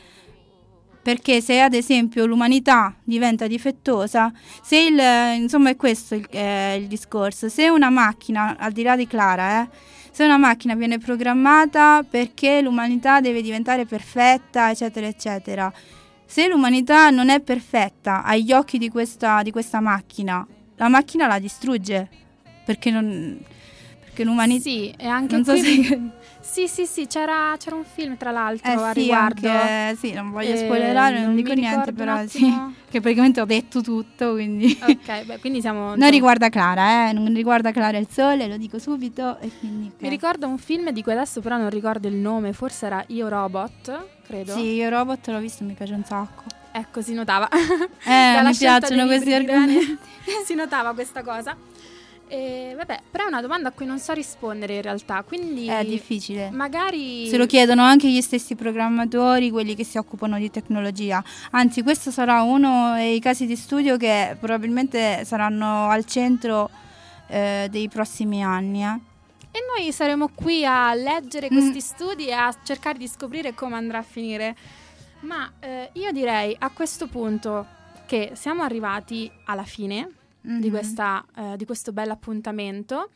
[1.03, 4.31] Perché se ad esempio l'umanità diventa difettosa,
[4.61, 4.97] se il,
[5.41, 9.63] insomma è questo il, eh, il discorso, se una macchina, al di là di Clara,
[9.63, 9.69] eh,
[10.13, 15.73] se una macchina viene programmata perché l'umanità deve diventare perfetta, eccetera, eccetera,
[16.23, 20.45] se l'umanità non è perfetta agli occhi di questa, di questa macchina,
[20.75, 22.07] la macchina la distrugge,
[22.63, 23.39] perché non...
[24.01, 24.61] Perché l'umanità...
[24.61, 25.83] Sì, e anche Non so qui...
[25.83, 25.99] se...
[26.45, 29.49] Sì, sì, sì, c'era, c'era un film tra l'altro a Eh sì, riguardo.
[29.49, 32.41] anche, sì, non voglio Eh, spoilerare, non, non dico niente, però sì,
[32.91, 34.77] che praticamente ho detto tutto, quindi...
[34.81, 35.79] Ok, beh, quindi siamo...
[35.79, 39.89] Non insomma, riguarda Clara, eh, non riguarda Clara il Sole, lo dico subito, e quindi...
[39.99, 43.29] Mi ricordo un film di cui adesso però non ricordo il nome, forse era Io
[43.29, 44.53] Robot, credo.
[44.53, 46.43] Sì, io Robot l'ho visto, mi piace un sacco.
[46.73, 47.47] Ecco, si notava.
[48.03, 49.97] Eh, mi piacciono questi argomenti.
[50.43, 51.55] si notava questa cosa.
[52.33, 55.85] E, vabbè, però è una domanda a cui non so rispondere in realtà, quindi È
[55.85, 56.49] difficile.
[56.49, 61.23] magari Se lo chiedono anche gli stessi programmatori, quelli che si occupano di tecnologia.
[61.51, 66.71] Anzi, questo sarà uno dei casi di studio che probabilmente saranno al centro
[67.27, 68.83] eh, dei prossimi anni.
[68.83, 68.99] eh.
[69.51, 71.55] E noi saremo qui a leggere Mm.
[71.55, 74.55] questi studi e a cercare di scoprire come andrà a finire.
[75.19, 77.67] Ma eh, io direi a questo punto
[78.07, 80.09] che siamo arrivati alla fine
[80.43, 80.69] di, Mhm.
[80.69, 83.09] questa, eh, di questo bel appuntamento.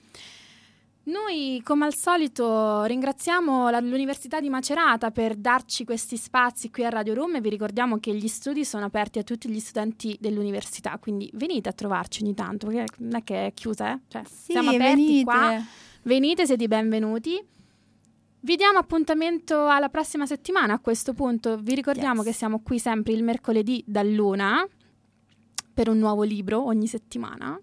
[1.04, 6.90] Noi, come al solito, ringraziamo la- l'Università di Macerata per darci questi spazi qui a
[6.90, 10.98] Radio Room e vi ricordiamo che gli studi sono aperti a tutti gli studenti dell'università,
[11.00, 14.00] quindi venite a trovarci ogni tanto, perché non è che è chiusa, eh?
[14.10, 15.24] Cioè, Sì, siamo aperti venite.
[15.24, 15.64] qua.
[16.02, 17.42] Venite, siete benvenuti.
[18.42, 20.74] Vi diamo appuntamento alla prossima settimana.
[20.74, 22.26] A questo punto vi ricordiamo Yes.
[22.26, 24.66] che siamo qui sempre il mercoledì da luna
[25.78, 27.56] per un nuovo libro ogni settimana.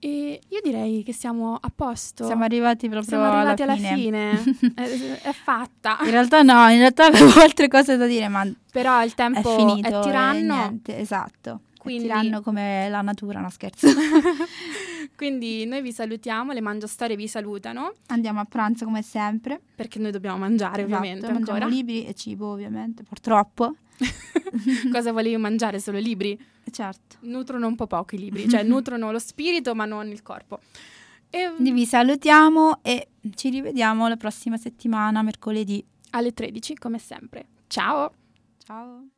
[0.00, 2.24] E io direi che siamo a posto.
[2.26, 4.36] Siamo arrivati proprio Siamo arrivati alla alla fine.
[4.36, 4.74] fine.
[4.74, 5.98] è, è fatta.
[6.02, 9.56] In realtà no, in realtà avevo altre cose da dire, ma Però il è tempo
[9.56, 10.00] finito.
[10.00, 10.54] è tiranno.
[10.56, 11.60] niente, esatto.
[11.78, 13.86] Quindi- È tiranno come la natura, no scherzo.
[15.14, 19.60] Quindi noi vi salutiamo, le mangiastorie vi salutano, Andiamo a pranzo come sempre.
[19.76, 21.72] perché noi dobbiamo mangiare ovviamente Esatto, mangiamo ancora.
[21.74, 23.76] libri e cibo ovviamente, purtroppo.
[24.92, 25.78] Cosa volevi mangiare?
[25.80, 26.38] Solo libri?
[26.70, 27.16] Certo.
[27.20, 30.60] Nutrono un po' poco i libri, cioè nutrono lo spirito ma non il corpo.
[31.30, 35.84] E Quindi vi salutiamo e ci rivediamo la prossima settimana, mercoledì.
[36.10, 37.46] alle 13 come sempre.
[37.66, 38.12] Ciao!
[38.64, 39.08] Ciao.